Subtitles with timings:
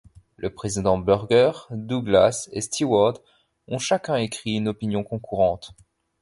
[0.37, 3.19] Le président Burger, Douglas et Steward
[3.67, 5.73] ont chacun écrit une opinion concourante.